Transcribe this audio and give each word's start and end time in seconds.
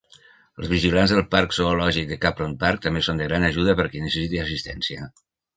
Els 0.61 0.69
vigilants 0.71 1.13
del 1.15 1.21
parc 1.35 1.53
zoològic 1.57 2.09
de 2.13 2.19
Capron 2.25 2.57
Park 2.65 2.83
també 2.87 3.05
són 3.09 3.21
de 3.23 3.31
gran 3.31 3.47
ajuda 3.51 3.79
per 3.83 3.89
qui 3.93 4.03
necessiti 4.07 4.43
assistència. 4.49 5.09